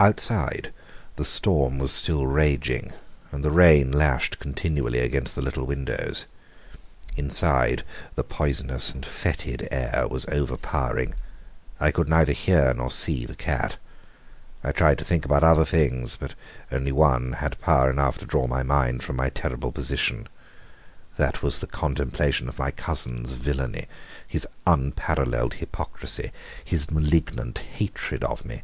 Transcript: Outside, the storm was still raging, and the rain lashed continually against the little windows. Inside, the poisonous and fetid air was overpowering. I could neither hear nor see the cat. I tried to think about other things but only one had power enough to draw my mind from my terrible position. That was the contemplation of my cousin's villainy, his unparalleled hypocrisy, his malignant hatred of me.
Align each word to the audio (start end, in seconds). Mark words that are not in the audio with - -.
Outside, 0.00 0.72
the 1.14 1.24
storm 1.24 1.78
was 1.78 1.92
still 1.92 2.26
raging, 2.26 2.92
and 3.30 3.44
the 3.44 3.52
rain 3.52 3.92
lashed 3.92 4.40
continually 4.40 4.98
against 4.98 5.36
the 5.36 5.42
little 5.42 5.64
windows. 5.64 6.26
Inside, 7.16 7.84
the 8.16 8.24
poisonous 8.24 8.92
and 8.92 9.06
fetid 9.06 9.68
air 9.70 10.08
was 10.10 10.26
overpowering. 10.26 11.14
I 11.78 11.92
could 11.92 12.08
neither 12.08 12.32
hear 12.32 12.74
nor 12.74 12.90
see 12.90 13.24
the 13.24 13.36
cat. 13.36 13.76
I 14.64 14.72
tried 14.72 14.98
to 14.98 15.04
think 15.04 15.24
about 15.24 15.44
other 15.44 15.64
things 15.64 16.16
but 16.16 16.34
only 16.72 16.90
one 16.90 17.34
had 17.34 17.60
power 17.60 17.92
enough 17.92 18.18
to 18.18 18.26
draw 18.26 18.48
my 18.48 18.64
mind 18.64 19.04
from 19.04 19.14
my 19.14 19.28
terrible 19.28 19.70
position. 19.70 20.28
That 21.16 21.44
was 21.44 21.60
the 21.60 21.68
contemplation 21.68 22.48
of 22.48 22.58
my 22.58 22.72
cousin's 22.72 23.30
villainy, 23.34 23.86
his 24.26 24.48
unparalleled 24.66 25.54
hypocrisy, 25.54 26.32
his 26.64 26.90
malignant 26.90 27.58
hatred 27.58 28.24
of 28.24 28.44
me. 28.44 28.62